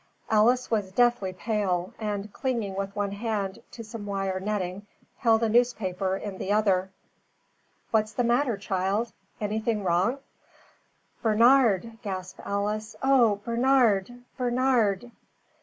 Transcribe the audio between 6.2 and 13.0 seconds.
the other. "What's the matter, child? Anything wrong?" "Bernard?" gasped Alice.